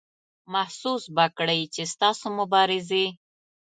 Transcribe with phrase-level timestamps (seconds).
[0.53, 3.05] محسوس به کړئ چې ستاسو مبارزې.